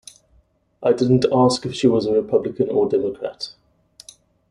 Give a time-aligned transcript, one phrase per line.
[0.81, 3.51] I didn't ask if she was a Republican or Democrat.